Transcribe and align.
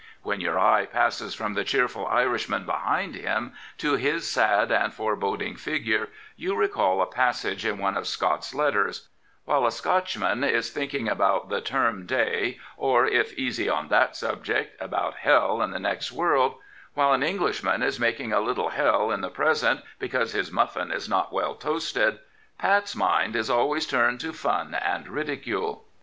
When 0.23 0.41
your 0.41 0.57
eye 0.57 0.87
passes 0.87 1.35
from 1.35 1.53
the 1.53 1.63
cheerful 1.63 2.07
Irishmen 2.07 2.65
behind 2.65 3.13
him 3.13 3.53
to 3.77 3.97
his 3.97 4.27
sad 4.27 4.71
and 4.71 4.91
foreboding 4.91 5.55
figure, 5.55 6.07
you 6.35 6.55
recall 6.55 7.03
a 7.03 7.05
passage 7.05 7.67
in 7.67 7.77
one 7.77 7.95
of 7.95 8.07
Scott's 8.07 8.51
letters:'' 8.55 9.09
While 9.45 9.67
a 9.67 9.71
Scotchman 9.71 10.43
is 10.43 10.71
thinking 10.71 11.07
about 11.07 11.49
the 11.49 11.61
term 11.61 12.07
day, 12.07 12.59
or, 12.77 13.05
if 13.05 13.33
easy 13.37 13.69
on 13.69 13.89
that 13.89 14.15
subject, 14.15 14.75
about 14.81 15.17
hell 15.17 15.61
in 15.61 15.69
the 15.69 15.79
next 15.79 16.11
world— 16.11 16.55
^while 16.97 17.13
an 17.13 17.21
Englishman 17.21 17.83
is 17.83 17.99
making 17.99 18.33
a 18.33 18.41
little 18.41 18.69
hell 18.69 19.11
in 19.11 19.21
the 19.21 19.29
present 19.29 19.81
bj^use 20.01 20.31
his 20.33 20.49
iimffin 20.49 20.91
is 20.91 21.07
not 21.07 21.31
well 21.31 21.53
toasted— 21.53 22.17
Pat's 22.57 22.95
mind 22.95 23.35
is 23.35 23.51
always 23.51 23.85
turned 23.85 24.19
to 24.21 24.33
fun 24.33 24.73
and 24.73 25.07
ridicule." 25.07 25.85